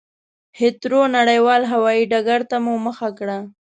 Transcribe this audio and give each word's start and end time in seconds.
هېترو 0.59 1.01
نړېوال 1.17 1.61
هوایي 1.71 2.03
ډګرته 2.11 2.55
مو 2.65 2.73
مخه 2.85 3.09
کړه. 3.17 3.37